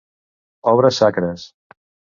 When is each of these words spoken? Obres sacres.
Obres 0.73 0.99
sacres. 1.03 1.49